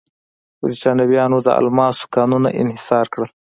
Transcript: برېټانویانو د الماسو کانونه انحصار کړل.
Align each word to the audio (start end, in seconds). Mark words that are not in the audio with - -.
برېټانویانو 0.61 1.37
د 1.45 1.49
الماسو 1.59 2.05
کانونه 2.15 2.49
انحصار 2.61 3.05
کړل. 3.13 3.29